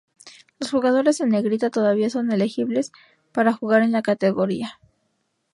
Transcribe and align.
Los 0.57 0.71
jugadores 0.71 1.19
en 1.19 1.29
Negrita 1.29 1.69
todavía 1.69 2.09
son 2.09 2.31
elegibles 2.31 2.91
para 3.31 3.53
jugar 3.53 3.83
en 3.83 3.91
la 3.91 4.01
categoría. 4.01 4.79